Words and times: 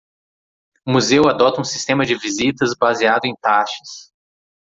O 0.83 0.91
museu 0.91 1.29
adota 1.29 1.61
um 1.61 1.63
sistema 1.63 2.07
de 2.07 2.15
visitas 2.17 2.73
baseado 2.75 3.25
em 3.25 3.35
taxas. 3.39 4.11